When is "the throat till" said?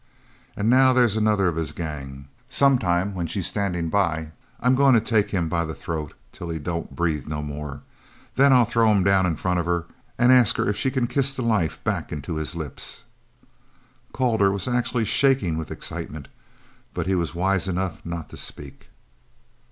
5.63-6.49